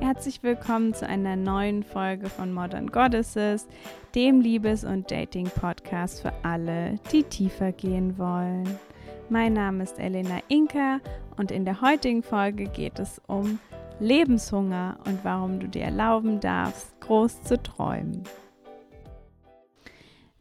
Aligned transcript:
Herzlich 0.00 0.42
willkommen 0.42 0.94
zu 0.94 1.06
einer 1.06 1.36
neuen 1.36 1.82
Folge 1.82 2.28
von 2.28 2.52
Modern 2.52 2.88
Goddesses, 2.88 3.68
dem 4.14 4.40
Liebes- 4.40 4.84
und 4.84 5.10
Dating-Podcast 5.10 6.22
für 6.22 6.32
alle, 6.42 6.96
die 7.12 7.22
tiefer 7.22 7.72
gehen 7.72 8.18
wollen. 8.18 8.78
Mein 9.28 9.52
Name 9.52 9.84
ist 9.84 9.98
Elena 9.98 10.40
Inka 10.48 11.00
und 11.36 11.50
in 11.50 11.64
der 11.64 11.82
heutigen 11.82 12.22
Folge 12.22 12.64
geht 12.64 12.98
es 12.98 13.20
um 13.26 13.58
Lebenshunger 14.00 14.98
und 15.06 15.24
warum 15.24 15.60
du 15.60 15.68
dir 15.68 15.82
erlauben 15.84 16.40
darfst, 16.40 17.00
groß 17.00 17.42
zu 17.42 17.62
träumen. 17.62 18.22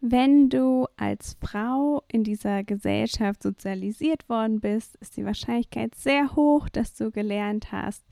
Wenn 0.09 0.47
du 0.47 0.87
als 0.95 1.35
Frau 1.41 2.01
in 2.07 2.23
dieser 2.23 2.63
Gesellschaft 2.63 3.43
sozialisiert 3.43 4.29
worden 4.29 4.61
bist, 4.61 4.95
ist 5.01 5.17
die 5.17 5.25
Wahrscheinlichkeit 5.25 5.95
sehr 5.95 6.33
hoch, 6.33 6.69
dass 6.69 6.93
du 6.93 7.11
gelernt 7.11 7.73
hast, 7.73 8.05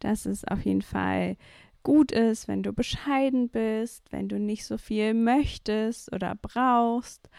dass 0.00 0.26
es 0.26 0.44
auf 0.44 0.64
jeden 0.64 0.82
Fall 0.82 1.36
gut 1.84 2.10
ist, 2.10 2.48
wenn 2.48 2.64
du 2.64 2.72
bescheiden 2.72 3.48
bist, 3.48 4.10
wenn 4.10 4.28
du 4.28 4.40
nicht 4.40 4.66
so 4.66 4.76
viel 4.76 5.14
möchtest 5.14 6.12
oder 6.12 6.34
brauchst. 6.34 7.30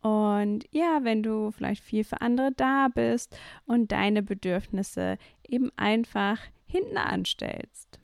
Und 0.00 0.64
ja, 0.70 1.00
wenn 1.02 1.24
du 1.24 1.50
vielleicht 1.50 1.82
viel 1.82 2.04
für 2.04 2.20
andere 2.20 2.52
da 2.52 2.86
bist 2.86 3.36
und 3.64 3.90
deine 3.90 4.22
Bedürfnisse 4.22 5.18
eben 5.48 5.72
einfach 5.74 6.38
hinten 6.66 6.98
anstellst. 6.98 7.98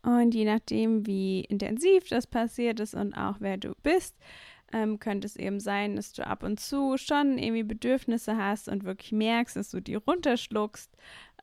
Und 0.00 0.34
je 0.34 0.46
nachdem, 0.46 1.06
wie 1.06 1.42
intensiv 1.42 2.08
das 2.08 2.26
passiert 2.26 2.80
ist 2.80 2.94
und 2.94 3.12
auch 3.12 3.36
wer 3.40 3.58
du 3.58 3.74
bist, 3.82 4.16
ähm, 4.72 4.98
könnte 4.98 5.26
es 5.26 5.36
eben 5.36 5.60
sein, 5.60 5.96
dass 5.96 6.12
du 6.12 6.26
ab 6.26 6.42
und 6.42 6.58
zu 6.58 6.96
schon 6.96 7.38
irgendwie 7.38 7.62
Bedürfnisse 7.62 8.36
hast 8.36 8.68
und 8.68 8.84
wirklich 8.84 9.12
merkst, 9.12 9.56
dass 9.56 9.70
du 9.70 9.80
die 9.80 9.94
runterschluckst 9.94 10.90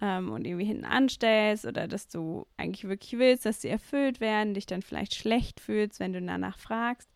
ähm, 0.01 0.31
und 0.31 0.45
irgendwie 0.45 0.65
hinten 0.65 0.85
anstellst 0.85 1.65
oder 1.65 1.87
dass 1.87 2.07
du 2.07 2.47
eigentlich 2.57 2.87
wirklich 2.87 3.19
willst, 3.19 3.45
dass 3.45 3.61
sie 3.61 3.69
erfüllt 3.69 4.19
werden, 4.19 4.53
dich 4.53 4.65
dann 4.65 4.81
vielleicht 4.81 5.15
schlecht 5.15 5.59
fühlst, 5.59 5.99
wenn 5.99 6.13
du 6.13 6.21
danach 6.21 6.59
fragst. 6.59 7.09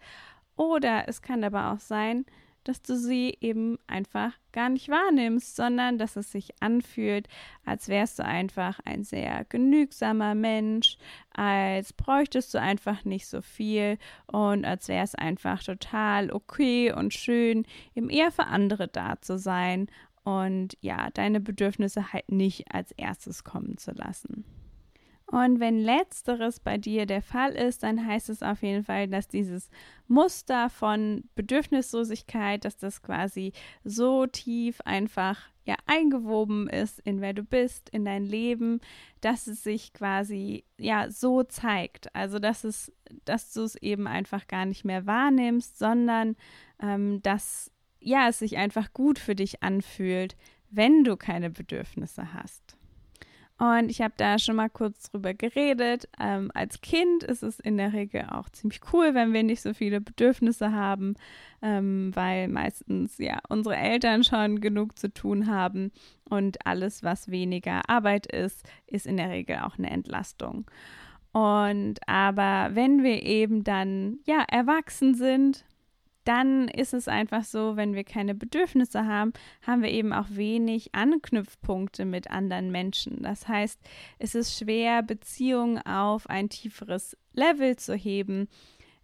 Oder 0.55 1.07
es 1.07 1.21
kann 1.21 1.43
aber 1.43 1.73
auch 1.73 1.79
sein, 1.79 2.25
dass 2.65 2.81
du 2.81 2.97
sie 2.97 3.37
eben 3.41 3.77
einfach 3.87 4.33
gar 4.51 4.69
nicht 4.69 4.89
wahrnimmst, 4.89 5.55
sondern 5.55 5.97
dass 5.97 6.15
es 6.15 6.31
sich 6.31 6.49
anfühlt, 6.61 7.27
als 7.63 7.87
wärst 7.87 8.19
du 8.19 8.25
einfach 8.25 8.79
ein 8.85 9.03
sehr 9.03 9.45
genügsamer 9.45 10.35
Mensch, 10.35 10.97
als 11.31 11.93
bräuchtest 11.93 12.53
du 12.53 12.59
einfach 12.59 13.05
nicht 13.05 13.27
so 13.27 13.41
viel 13.41 13.97
und 14.27 14.65
als 14.65 14.87
wäre 14.87 15.03
es 15.03 15.15
einfach 15.15 15.63
total 15.63 16.31
okay 16.31 16.91
und 16.91 17.13
schön, 17.13 17.65
eben 17.95 18.09
eher 18.09 18.31
für 18.31 18.47
andere 18.47 18.87
da 18.87 19.21
zu 19.21 19.37
sein 19.37 19.87
und 20.23 20.75
ja, 20.81 21.09
deine 21.11 21.39
Bedürfnisse 21.39 22.11
halt 22.11 22.31
nicht 22.31 22.73
als 22.73 22.91
erstes 22.91 23.43
kommen 23.43 23.77
zu 23.77 23.91
lassen. 23.91 24.43
Und 25.27 25.59
wenn 25.59 25.79
letzteres 25.79 26.59
bei 26.59 26.77
dir 26.77 27.07
der 27.07 27.21
Fall 27.21 27.53
ist, 27.53 27.81
dann 27.81 28.05
heißt 28.05 28.29
es 28.29 28.43
auf 28.43 28.61
jeden 28.61 28.83
Fall, 28.83 29.07
dass 29.07 29.27
dieses 29.27 29.69
Muster 30.07 30.69
von 30.69 31.23
Bedürfnislosigkeit, 31.33 32.63
dass 32.63 32.77
das 32.77 33.01
quasi 33.01 33.51
so 33.83 34.27
tief 34.27 34.81
einfach 34.81 35.49
ja 35.65 35.75
eingewoben 35.87 36.69
ist 36.69 36.99
in 36.99 37.21
wer 37.21 37.33
du 37.33 37.43
bist, 37.43 37.89
in 37.89 38.05
dein 38.05 38.23
Leben, 38.23 38.81
dass 39.21 39.47
es 39.47 39.63
sich 39.63 39.93
quasi 39.93 40.63
ja 40.77 41.09
so 41.09 41.41
zeigt. 41.41 42.13
Also 42.15 42.37
dass 42.37 42.63
es, 42.63 42.93
dass 43.25 43.51
du 43.51 43.63
es 43.63 43.75
eben 43.77 44.05
einfach 44.05 44.45
gar 44.47 44.67
nicht 44.67 44.85
mehr 44.85 45.07
wahrnimmst, 45.07 45.79
sondern 45.79 46.35
ähm, 46.79 47.21
dass 47.23 47.71
ja 47.99 48.29
es 48.29 48.39
sich 48.39 48.57
einfach 48.57 48.93
gut 48.93 49.17
für 49.17 49.33
dich 49.33 49.63
anfühlt, 49.63 50.35
wenn 50.69 51.03
du 51.03 51.17
keine 51.17 51.49
Bedürfnisse 51.49 52.33
hast. 52.33 52.77
Und 53.57 53.89
ich 53.89 54.01
habe 54.01 54.13
da 54.17 54.37
schon 54.37 54.57
mal 54.57 54.69
kurz 54.69 55.09
drüber 55.09 55.33
geredet. 55.33 56.09
Ähm, 56.19 56.51
als 56.53 56.81
Kind 56.81 57.23
ist 57.23 57.41
es 57.41 57.59
in 57.59 57.77
der 57.77 57.93
Regel 57.93 58.27
auch 58.29 58.49
ziemlich 58.49 58.81
cool, 58.91 59.13
wenn 59.13 59.31
wir 59.31 59.43
nicht 59.43 59.61
so 59.61 59.73
viele 59.73 60.01
Bedürfnisse 60.01 60.73
haben, 60.73 61.15
ähm, 61.61 62.11
weil 62.13 62.49
meistens 62.49 63.17
ja 63.17 63.39
unsere 63.47 63.77
Eltern 63.77 64.25
schon 64.25 64.59
genug 64.59 64.99
zu 64.99 65.13
tun 65.13 65.47
haben 65.47 65.91
und 66.29 66.65
alles, 66.65 67.01
was 67.01 67.31
weniger 67.31 67.89
Arbeit 67.89 68.25
ist, 68.27 68.67
ist 68.87 69.07
in 69.07 69.15
der 69.15 69.29
Regel 69.29 69.59
auch 69.59 69.77
eine 69.77 69.89
Entlastung. 69.89 70.69
Und 71.31 71.99
aber 72.07 72.75
wenn 72.75 73.03
wir 73.03 73.23
eben 73.23 73.63
dann 73.63 74.19
ja 74.25 74.43
erwachsen 74.49 75.15
sind, 75.15 75.65
dann 76.25 76.67
ist 76.67 76.93
es 76.93 77.07
einfach 77.07 77.43
so, 77.43 77.77
wenn 77.77 77.93
wir 77.93 78.03
keine 78.03 78.35
Bedürfnisse 78.35 79.05
haben, 79.05 79.31
haben 79.65 79.81
wir 79.81 79.91
eben 79.91 80.11
auch 80.11 80.27
wenig 80.31 80.93
Anknüpfpunkte 80.93 82.03
mit 82.03 82.29
anderen 82.29 82.71
Menschen. 82.71 83.21
Das 83.21 83.47
heißt, 83.47 83.79
es 84.19 84.35
ist 84.35 84.57
schwer, 84.57 85.03
Beziehungen 85.03 85.77
auf 85.85 86.27
ein 86.29 86.49
tieferes 86.49 87.15
Level 87.33 87.77
zu 87.77 87.95
heben, 87.95 88.47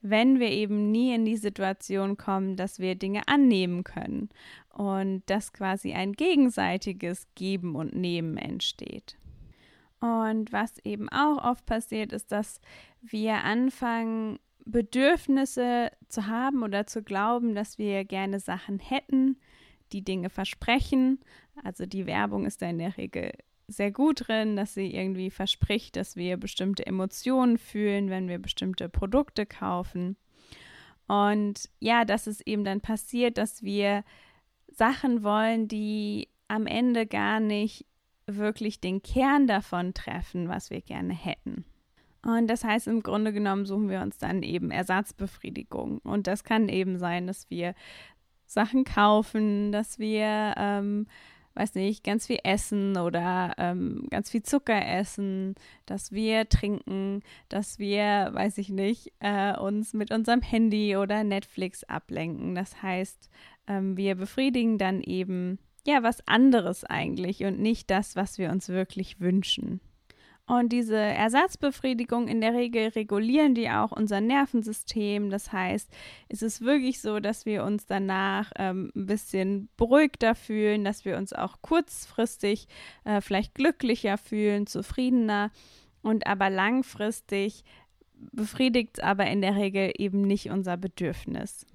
wenn 0.01 0.39
wir 0.39 0.49
eben 0.49 0.91
nie 0.91 1.13
in 1.13 1.25
die 1.25 1.37
Situation 1.37 2.17
kommen, 2.17 2.55
dass 2.55 2.79
wir 2.79 2.95
Dinge 2.95 3.27
annehmen 3.27 3.83
können 3.83 4.29
und 4.73 5.21
dass 5.27 5.53
quasi 5.53 5.93
ein 5.93 6.13
gegenseitiges 6.13 7.27
Geben 7.35 7.75
und 7.75 7.95
Nehmen 7.95 8.37
entsteht. 8.37 9.17
Und 9.99 10.51
was 10.51 10.79
eben 10.83 11.07
auch 11.09 11.43
oft 11.43 11.67
passiert, 11.67 12.11
ist, 12.11 12.31
dass 12.31 12.59
wir 13.01 13.43
anfangen, 13.43 14.39
Bedürfnisse 14.71 15.91
zu 16.07 16.27
haben 16.27 16.63
oder 16.63 16.87
zu 16.87 17.03
glauben, 17.03 17.55
dass 17.55 17.77
wir 17.77 18.05
gerne 18.05 18.39
Sachen 18.39 18.79
hätten, 18.79 19.37
die 19.91 20.03
Dinge 20.03 20.29
versprechen. 20.29 21.19
Also 21.63 21.85
die 21.85 22.05
Werbung 22.05 22.45
ist 22.45 22.61
da 22.61 22.69
in 22.69 22.77
der 22.77 22.97
Regel 22.97 23.31
sehr 23.67 23.91
gut 23.91 24.27
drin, 24.27 24.55
dass 24.55 24.73
sie 24.73 24.93
irgendwie 24.93 25.29
verspricht, 25.29 25.95
dass 25.95 26.15
wir 26.15 26.37
bestimmte 26.37 26.85
Emotionen 26.85 27.57
fühlen, 27.57 28.09
wenn 28.09 28.27
wir 28.27 28.39
bestimmte 28.39 28.89
Produkte 28.89 29.45
kaufen. 29.45 30.17
Und 31.07 31.69
ja, 31.79 32.05
dass 32.05 32.27
es 32.27 32.41
eben 32.41 32.63
dann 32.63 32.81
passiert, 32.81 33.37
dass 33.37 33.63
wir 33.63 34.03
Sachen 34.67 35.23
wollen, 35.23 35.67
die 35.67 36.29
am 36.47 36.67
Ende 36.67 37.05
gar 37.05 37.39
nicht 37.39 37.85
wirklich 38.27 38.79
den 38.79 39.01
Kern 39.01 39.47
davon 39.47 39.93
treffen, 39.93 40.47
was 40.47 40.69
wir 40.69 40.81
gerne 40.81 41.13
hätten. 41.13 41.65
Und 42.23 42.47
das 42.47 42.63
heißt, 42.63 42.87
im 42.87 43.01
Grunde 43.01 43.33
genommen 43.33 43.65
suchen 43.65 43.89
wir 43.89 44.01
uns 44.01 44.17
dann 44.17 44.43
eben 44.43 44.69
Ersatzbefriedigung. 44.69 45.99
Und 45.99 46.27
das 46.27 46.43
kann 46.43 46.69
eben 46.69 46.97
sein, 46.99 47.25
dass 47.25 47.49
wir 47.49 47.73
Sachen 48.45 48.83
kaufen, 48.83 49.71
dass 49.71 49.97
wir, 49.97 50.53
ähm, 50.57 51.07
weiß 51.55 51.75
nicht, 51.75 52.03
ganz 52.03 52.27
viel 52.27 52.39
essen 52.43 52.97
oder 52.97 53.53
ähm, 53.57 54.07
ganz 54.09 54.29
viel 54.29 54.43
Zucker 54.43 54.85
essen, 54.85 55.55
dass 55.85 56.11
wir 56.11 56.47
trinken, 56.47 57.23
dass 57.49 57.79
wir, 57.79 58.29
weiß 58.33 58.57
ich 58.59 58.69
nicht, 58.69 59.13
äh, 59.19 59.57
uns 59.57 59.93
mit 59.93 60.11
unserem 60.11 60.41
Handy 60.41 60.97
oder 60.97 61.23
Netflix 61.23 61.83
ablenken. 61.85 62.53
Das 62.53 62.81
heißt, 62.83 63.29
ähm, 63.67 63.97
wir 63.97 64.15
befriedigen 64.15 64.77
dann 64.77 65.01
eben 65.01 65.57
ja 65.85 66.03
was 66.03 66.25
anderes 66.27 66.83
eigentlich 66.83 67.43
und 67.43 67.59
nicht 67.59 67.89
das, 67.89 68.15
was 68.15 68.37
wir 68.37 68.51
uns 68.51 68.69
wirklich 68.69 69.19
wünschen. 69.19 69.81
Und 70.51 70.73
diese 70.73 70.97
Ersatzbefriedigung 70.97 72.27
in 72.27 72.41
der 72.41 72.53
Regel 72.53 72.89
regulieren 72.89 73.55
die 73.55 73.69
auch 73.69 73.93
unser 73.93 74.19
Nervensystem. 74.19 75.29
Das 75.29 75.53
heißt, 75.53 75.89
es 76.27 76.41
ist 76.41 76.59
wirklich 76.59 76.99
so, 76.99 77.21
dass 77.21 77.45
wir 77.45 77.63
uns 77.63 77.85
danach 77.85 78.51
ähm, 78.57 78.91
ein 78.93 79.05
bisschen 79.05 79.69
beruhigter 79.77 80.35
fühlen, 80.35 80.83
dass 80.83 81.05
wir 81.05 81.15
uns 81.15 81.31
auch 81.31 81.61
kurzfristig 81.61 82.67
äh, 83.05 83.21
vielleicht 83.21 83.55
glücklicher 83.55 84.17
fühlen, 84.17 84.67
zufriedener 84.67 85.51
und 86.01 86.27
aber 86.27 86.49
langfristig 86.49 87.63
befriedigt 88.33 88.97
es 88.97 89.03
aber 89.05 89.27
in 89.27 89.39
der 89.41 89.55
Regel 89.55 89.93
eben 89.97 90.23
nicht 90.23 90.49
unser 90.49 90.75
Bedürfnis. 90.75 91.65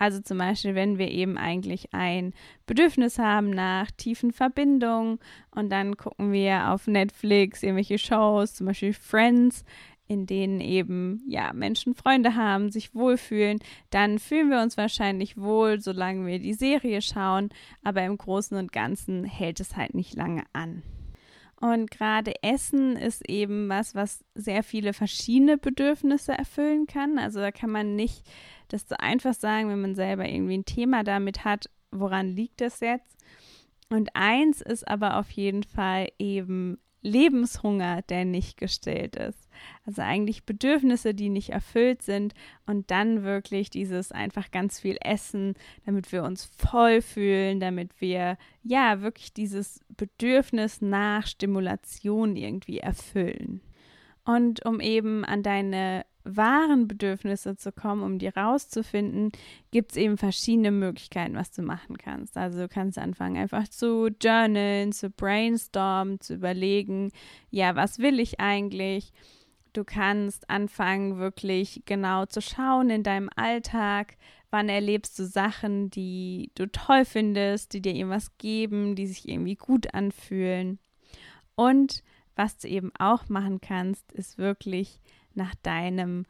Also 0.00 0.18
zum 0.18 0.38
Beispiel, 0.38 0.74
wenn 0.74 0.96
wir 0.96 1.10
eben 1.10 1.36
eigentlich 1.36 1.92
ein 1.92 2.32
Bedürfnis 2.64 3.18
haben 3.18 3.50
nach 3.50 3.90
tiefen 3.90 4.32
Verbindungen 4.32 5.18
und 5.50 5.70
dann 5.70 5.98
gucken 5.98 6.32
wir 6.32 6.70
auf 6.70 6.86
Netflix 6.86 7.62
irgendwelche 7.62 7.98
Shows, 7.98 8.54
zum 8.54 8.66
Beispiel 8.66 8.94
Friends, 8.94 9.62
in 10.08 10.24
denen 10.24 10.60
eben 10.62 11.22
ja 11.28 11.52
Menschen 11.52 11.94
Freunde 11.94 12.34
haben, 12.34 12.70
sich 12.70 12.94
wohlfühlen, 12.94 13.58
dann 13.90 14.18
fühlen 14.18 14.48
wir 14.48 14.62
uns 14.62 14.78
wahrscheinlich 14.78 15.36
wohl, 15.36 15.82
solange 15.82 16.26
wir 16.26 16.38
die 16.38 16.54
Serie 16.54 17.02
schauen, 17.02 17.50
aber 17.84 18.02
im 18.02 18.16
Großen 18.16 18.56
und 18.56 18.72
Ganzen 18.72 19.24
hält 19.24 19.60
es 19.60 19.76
halt 19.76 19.92
nicht 19.92 20.14
lange 20.14 20.44
an. 20.54 20.82
Und 21.60 21.90
gerade 21.90 22.42
Essen 22.42 22.96
ist 22.96 23.28
eben 23.28 23.68
was, 23.68 23.94
was 23.94 24.24
sehr 24.34 24.62
viele 24.62 24.94
verschiedene 24.94 25.58
Bedürfnisse 25.58 26.32
erfüllen 26.32 26.86
kann. 26.86 27.18
Also 27.18 27.40
da 27.40 27.52
kann 27.52 27.70
man 27.70 27.96
nicht 27.96 28.26
das 28.68 28.88
so 28.88 28.96
einfach 28.98 29.34
sagen, 29.34 29.68
wenn 29.68 29.80
man 29.80 29.94
selber 29.94 30.26
irgendwie 30.26 30.56
ein 30.56 30.64
Thema 30.64 31.04
damit 31.04 31.44
hat, 31.44 31.68
woran 31.90 32.28
liegt 32.28 32.62
das 32.62 32.80
jetzt? 32.80 33.18
Und 33.90 34.10
eins 34.14 34.62
ist 34.62 34.88
aber 34.88 35.18
auf 35.18 35.30
jeden 35.32 35.64
Fall 35.64 36.08
eben 36.18 36.78
Lebenshunger, 37.02 38.02
der 38.02 38.24
nicht 38.24 38.56
gestillt 38.56 39.16
ist. 39.16 39.48
Also 39.86 40.02
eigentlich 40.02 40.44
Bedürfnisse, 40.44 41.14
die 41.14 41.28
nicht 41.28 41.50
erfüllt 41.50 42.02
sind 42.02 42.34
und 42.66 42.90
dann 42.90 43.22
wirklich 43.22 43.70
dieses 43.70 44.12
einfach 44.12 44.50
ganz 44.50 44.80
viel 44.80 44.96
Essen, 45.00 45.54
damit 45.86 46.12
wir 46.12 46.24
uns 46.24 46.44
voll 46.44 47.00
fühlen, 47.00 47.60
damit 47.60 48.00
wir 48.00 48.36
ja 48.62 49.00
wirklich 49.00 49.32
dieses 49.32 49.80
Bedürfnis 49.88 50.80
nach 50.82 51.26
Stimulation 51.26 52.36
irgendwie 52.36 52.78
erfüllen. 52.78 53.60
Und 54.24 54.64
um 54.66 54.80
eben 54.80 55.24
an 55.24 55.42
deine 55.42 56.04
wahren 56.24 56.88
Bedürfnisse 56.88 57.56
zu 57.56 57.72
kommen, 57.72 58.02
um 58.02 58.18
die 58.18 58.28
rauszufinden, 58.28 59.32
gibt 59.70 59.92
es 59.92 59.96
eben 59.96 60.16
verschiedene 60.16 60.70
Möglichkeiten, 60.70 61.34
was 61.34 61.50
du 61.50 61.62
machen 61.62 61.96
kannst. 61.98 62.36
Also 62.36 62.60
du 62.60 62.68
kannst 62.68 62.98
anfangen, 62.98 63.36
einfach 63.36 63.68
zu 63.68 64.08
journalen, 64.20 64.92
zu 64.92 65.10
brainstormen, 65.10 66.20
zu 66.20 66.34
überlegen, 66.34 67.10
ja, 67.50 67.76
was 67.76 67.98
will 67.98 68.20
ich 68.20 68.40
eigentlich? 68.40 69.12
Du 69.72 69.84
kannst 69.84 70.50
anfangen, 70.50 71.18
wirklich 71.18 71.82
genau 71.84 72.26
zu 72.26 72.42
schauen 72.42 72.90
in 72.90 73.02
deinem 73.02 73.30
Alltag, 73.36 74.16
wann 74.50 74.68
erlebst 74.68 75.18
du 75.18 75.24
Sachen, 75.24 75.90
die 75.90 76.50
du 76.56 76.66
toll 76.66 77.04
findest, 77.04 77.72
die 77.72 77.80
dir 77.80 77.94
irgendwas 77.94 78.36
geben, 78.36 78.96
die 78.96 79.06
sich 79.06 79.28
irgendwie 79.28 79.54
gut 79.54 79.94
anfühlen. 79.94 80.80
Und 81.54 82.02
was 82.34 82.56
du 82.56 82.68
eben 82.68 82.90
auch 82.98 83.28
machen 83.28 83.60
kannst, 83.60 84.10
ist 84.12 84.38
wirklich 84.38 85.00
nach 85.34 85.54
deinem 85.56 86.26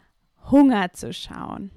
Hunger 0.51 0.93
zu 0.93 1.13
schauen. 1.13 1.71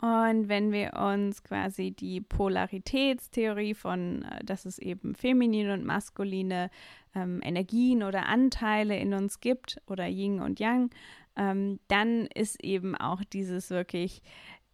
Und 0.00 0.48
wenn 0.48 0.70
wir 0.70 0.94
uns 0.94 1.42
quasi 1.44 1.92
die 1.92 2.20
Polaritätstheorie 2.20 3.74
von, 3.74 4.22
äh, 4.22 4.44
dass 4.44 4.66
es 4.66 4.78
eben 4.78 5.14
feminine 5.14 5.72
und 5.72 5.84
maskuline 5.84 6.70
ähm, 7.14 7.40
Energien 7.42 8.02
oder 8.02 8.26
Anteile 8.26 8.98
in 8.98 9.14
uns 9.14 9.40
gibt 9.40 9.80
oder 9.86 10.06
Yin 10.06 10.40
und 10.40 10.60
Yang, 10.60 10.90
ähm, 11.36 11.80
dann 11.88 12.26
ist 12.26 12.62
eben 12.62 12.94
auch 12.96 13.24
dieses 13.24 13.70
wirklich, 13.70 14.20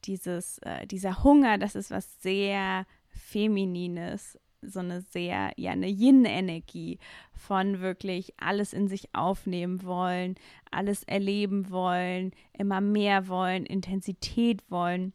dieses, 0.04 0.58
äh, 0.58 0.86
dieser 0.86 1.22
Hunger, 1.22 1.58
das 1.58 1.76
ist 1.76 1.92
was 1.92 2.20
sehr 2.20 2.84
Feminines 3.10 4.36
so 4.62 4.80
eine 4.80 5.00
sehr, 5.00 5.52
ja, 5.56 5.72
eine 5.72 5.88
Yin-Energie 5.88 6.98
von 7.32 7.80
wirklich 7.80 8.34
alles 8.38 8.72
in 8.72 8.88
sich 8.88 9.14
aufnehmen 9.14 9.82
wollen, 9.84 10.34
alles 10.70 11.04
erleben 11.04 11.70
wollen, 11.70 12.32
immer 12.52 12.80
mehr 12.80 13.28
wollen, 13.28 13.66
Intensität 13.66 14.62
wollen, 14.70 15.12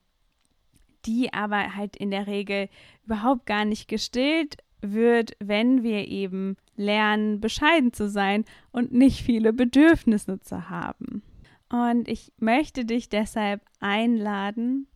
die 1.05 1.33
aber 1.33 1.75
halt 1.75 1.95
in 1.95 2.11
der 2.11 2.27
Regel 2.27 2.69
überhaupt 3.05 3.45
gar 3.45 3.65
nicht 3.65 3.87
gestillt 3.87 4.57
wird, 4.81 5.35
wenn 5.39 5.83
wir 5.83 6.07
eben 6.07 6.57
lernen, 6.75 7.39
bescheiden 7.39 7.93
zu 7.93 8.09
sein 8.09 8.45
und 8.71 8.91
nicht 8.91 9.21
viele 9.21 9.53
Bedürfnisse 9.53 10.39
zu 10.39 10.69
haben. 10.69 11.23
Und 11.69 12.07
ich 12.07 12.31
möchte 12.37 12.85
dich 12.85 13.09
deshalb 13.09 13.61
einladen, 13.79 14.87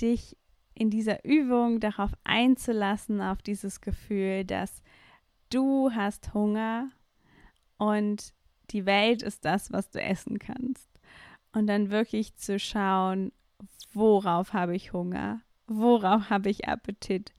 dich 0.00 0.36
in 0.74 0.90
dieser 0.90 1.24
Übung 1.24 1.80
darauf 1.80 2.10
einzulassen, 2.24 3.20
auf 3.20 3.42
dieses 3.42 3.80
Gefühl, 3.80 4.44
dass 4.44 4.82
du 5.50 5.90
hast 5.92 6.34
Hunger 6.34 6.90
und 7.78 8.32
die 8.70 8.86
Welt 8.86 9.22
ist 9.22 9.44
das, 9.44 9.72
was 9.72 9.90
du 9.90 10.00
essen 10.00 10.38
kannst. 10.38 10.88
Und 11.52 11.66
dann 11.66 11.90
wirklich 11.90 12.34
zu 12.36 12.58
schauen, 12.58 13.32
worauf 13.92 14.52
habe 14.52 14.74
ich 14.74 14.92
Hunger? 14.92 15.42
Worauf 15.66 16.30
habe 16.30 16.48
ich 16.48 16.68
Appetit? 16.68 17.32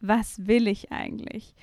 Was 0.00 0.46
will 0.46 0.68
ich 0.68 0.92
eigentlich? 0.92 1.54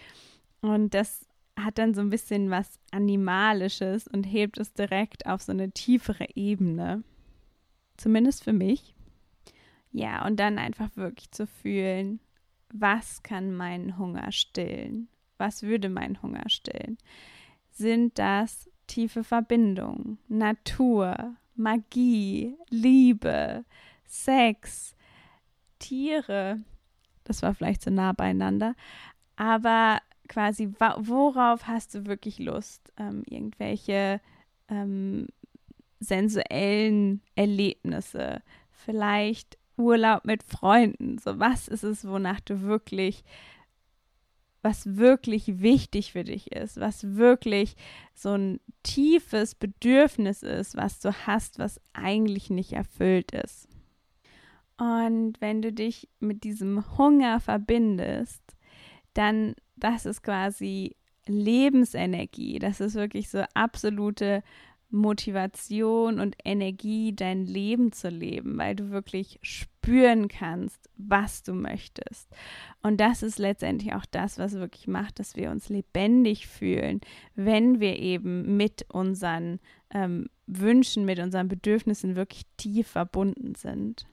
Und 0.61 0.93
das 0.93 1.25
hat 1.57 1.77
dann 1.77 1.93
so 1.93 2.01
ein 2.01 2.09
bisschen 2.09 2.49
was 2.49 2.79
Animalisches 2.91 4.07
und 4.07 4.23
hebt 4.23 4.57
es 4.57 4.73
direkt 4.73 5.25
auf 5.25 5.41
so 5.41 5.51
eine 5.51 5.71
tiefere 5.71 6.27
Ebene. 6.35 7.03
Zumindest 7.97 8.43
für 8.43 8.53
mich. 8.53 8.95
Ja, 9.93 10.25
und 10.25 10.37
dann 10.37 10.57
einfach 10.57 10.89
wirklich 10.97 11.31
zu 11.31 11.45
fühlen, 11.45 12.19
was 12.73 13.21
kann 13.21 13.53
meinen 13.55 13.97
Hunger 13.99 14.31
stillen? 14.31 15.07
Was 15.37 15.61
würde 15.61 15.87
meinen 15.87 16.21
Hunger 16.21 16.49
stillen? 16.49 16.97
Sind 17.71 18.17
das 18.17 18.69
tiefe 18.87 19.23
Verbindungen, 19.23 20.17
Natur, 20.27 21.35
Magie, 21.55 22.57
Liebe, 22.69 23.65
Sex, 24.05 24.95
Tiere? 25.77 26.59
Das 27.23 27.43
war 27.43 27.53
vielleicht 27.53 27.83
zu 27.83 27.91
nah 27.91 28.13
beieinander, 28.13 28.75
aber 29.35 29.99
quasi, 30.27 30.73
worauf 30.97 31.67
hast 31.67 31.93
du 31.93 32.05
wirklich 32.07 32.39
Lust? 32.39 32.91
Ähm, 32.97 33.23
irgendwelche 33.27 34.19
ähm, 34.69 35.27
sensuellen 35.99 37.21
Erlebnisse, 37.35 38.41
vielleicht 38.71 39.57
Urlaub 39.83 40.25
mit 40.25 40.43
Freunden. 40.43 41.17
So, 41.17 41.39
was 41.39 41.67
ist 41.67 41.83
es, 41.83 42.07
wonach 42.07 42.39
du 42.39 42.61
wirklich, 42.61 43.23
was 44.61 44.95
wirklich 44.95 45.61
wichtig 45.61 46.13
für 46.13 46.23
dich 46.23 46.51
ist, 46.51 46.79
was 46.79 47.15
wirklich 47.15 47.75
so 48.13 48.29
ein 48.29 48.59
tiefes 48.83 49.55
Bedürfnis 49.55 50.41
ist, 50.41 50.75
was 50.77 50.99
du 50.99 51.13
hast, 51.27 51.59
was 51.59 51.81
eigentlich 51.93 52.49
nicht 52.49 52.73
erfüllt 52.73 53.31
ist. 53.31 53.67
Und 54.77 55.39
wenn 55.39 55.61
du 55.61 55.71
dich 55.71 56.09
mit 56.19 56.43
diesem 56.43 56.97
Hunger 56.97 57.39
verbindest, 57.39 58.41
dann 59.13 59.55
das 59.75 60.05
ist 60.05 60.23
quasi 60.23 60.95
Lebensenergie. 61.27 62.59
Das 62.59 62.79
ist 62.79 62.95
wirklich 62.95 63.29
so 63.29 63.43
absolute 63.53 64.43
Motivation 64.93 66.19
und 66.19 66.35
Energie, 66.45 67.15
dein 67.15 67.45
Leben 67.45 67.91
zu 67.91 68.09
leben, 68.09 68.57
weil 68.57 68.75
du 68.75 68.91
wirklich 68.91 69.39
spüren 69.41 70.27
kannst, 70.27 70.87
was 70.97 71.41
du 71.41 71.53
möchtest. 71.53 72.29
Und 72.83 73.01
das 73.01 73.23
ist 73.23 73.39
letztendlich 73.39 73.93
auch 73.93 74.05
das, 74.05 74.37
was 74.37 74.53
wirklich 74.53 74.87
macht, 74.87 75.19
dass 75.19 75.35
wir 75.35 75.49
uns 75.49 75.69
lebendig 75.69 76.47
fühlen, 76.47 77.01
wenn 77.35 77.79
wir 77.79 77.97
eben 77.97 78.55
mit 78.55 78.85
unseren 78.89 79.59
ähm, 79.89 80.27
Wünschen, 80.45 81.05
mit 81.05 81.17
unseren 81.19 81.47
Bedürfnissen 81.47 82.15
wirklich 82.15 82.43
tief 82.57 82.87
verbunden 82.87 83.55
sind. 83.55 84.05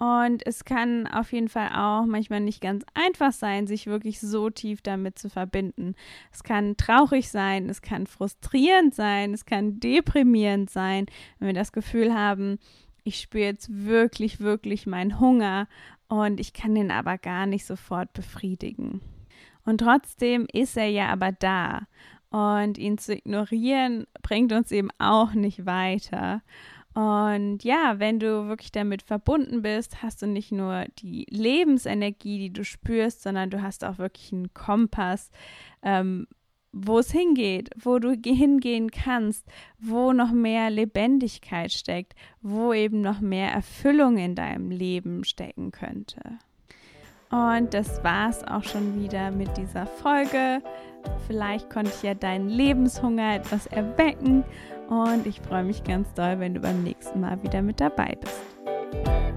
Und 0.00 0.46
es 0.46 0.64
kann 0.64 1.06
auf 1.06 1.30
jeden 1.30 1.50
Fall 1.50 1.68
auch 1.74 2.06
manchmal 2.06 2.40
nicht 2.40 2.62
ganz 2.62 2.86
einfach 2.94 3.32
sein, 3.32 3.66
sich 3.66 3.86
wirklich 3.86 4.18
so 4.18 4.48
tief 4.48 4.80
damit 4.80 5.18
zu 5.18 5.28
verbinden. 5.28 5.94
Es 6.32 6.42
kann 6.42 6.78
traurig 6.78 7.28
sein, 7.28 7.68
es 7.68 7.82
kann 7.82 8.06
frustrierend 8.06 8.94
sein, 8.94 9.34
es 9.34 9.44
kann 9.44 9.78
deprimierend 9.78 10.70
sein, 10.70 11.04
wenn 11.38 11.48
wir 11.48 11.54
das 11.54 11.72
Gefühl 11.72 12.14
haben, 12.14 12.58
ich 13.04 13.20
spüre 13.20 13.44
jetzt 13.44 13.68
wirklich, 13.70 14.40
wirklich 14.40 14.86
meinen 14.86 15.20
Hunger 15.20 15.68
und 16.08 16.40
ich 16.40 16.54
kann 16.54 16.74
den 16.74 16.90
aber 16.90 17.18
gar 17.18 17.44
nicht 17.44 17.66
sofort 17.66 18.14
befriedigen. 18.14 19.02
Und 19.66 19.82
trotzdem 19.82 20.46
ist 20.50 20.78
er 20.78 20.88
ja 20.88 21.08
aber 21.10 21.30
da. 21.30 21.82
Und 22.30 22.78
ihn 22.78 22.96
zu 22.96 23.14
ignorieren 23.14 24.06
bringt 24.22 24.52
uns 24.54 24.70
eben 24.70 24.88
auch 24.98 25.34
nicht 25.34 25.66
weiter. 25.66 26.40
Und 26.94 27.62
ja, 27.62 27.94
wenn 27.98 28.18
du 28.18 28.48
wirklich 28.48 28.72
damit 28.72 29.02
verbunden 29.02 29.62
bist, 29.62 30.02
hast 30.02 30.22
du 30.22 30.26
nicht 30.26 30.50
nur 30.50 30.86
die 30.98 31.24
Lebensenergie, 31.30 32.38
die 32.38 32.52
du 32.52 32.64
spürst, 32.64 33.22
sondern 33.22 33.50
du 33.50 33.62
hast 33.62 33.84
auch 33.84 33.98
wirklich 33.98 34.32
einen 34.32 34.52
Kompass, 34.54 35.30
ähm, 35.82 36.26
wo 36.72 36.98
es 36.98 37.10
hingeht, 37.10 37.70
wo 37.80 37.98
du 37.98 38.12
hingehen 38.24 38.90
kannst, 38.90 39.46
wo 39.78 40.12
noch 40.12 40.32
mehr 40.32 40.70
Lebendigkeit 40.70 41.72
steckt, 41.72 42.14
wo 42.42 42.72
eben 42.72 43.00
noch 43.00 43.20
mehr 43.20 43.50
Erfüllung 43.50 44.18
in 44.18 44.34
deinem 44.34 44.70
Leben 44.70 45.24
stecken 45.24 45.72
könnte. 45.72 46.20
Und 47.30 47.74
das 47.74 48.02
war 48.02 48.28
es 48.30 48.42
auch 48.44 48.64
schon 48.64 49.00
wieder 49.00 49.30
mit 49.30 49.56
dieser 49.56 49.86
Folge. 49.86 50.60
Vielleicht 51.28 51.70
konnte 51.70 51.92
ich 51.94 52.02
ja 52.02 52.14
deinen 52.14 52.48
Lebenshunger 52.48 53.36
etwas 53.36 53.66
erwecken 53.68 54.44
und 54.90 55.26
ich 55.26 55.40
freue 55.40 55.64
mich 55.64 55.82
ganz 55.84 56.12
doll, 56.14 56.38
wenn 56.40 56.52
du 56.52 56.60
beim 56.60 56.82
nächsten 56.82 57.20
Mal 57.20 57.42
wieder 57.42 57.62
mit 57.62 57.80
dabei 57.80 58.18
bist. 58.20 59.29